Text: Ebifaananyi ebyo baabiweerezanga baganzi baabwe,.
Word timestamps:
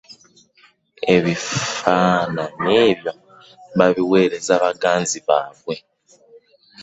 Ebifaananyi 1.15 2.75
ebyo 2.89 3.13
baabiweerezanga 3.77 4.63
baganzi 4.67 5.19
baabwe,. 5.27 5.75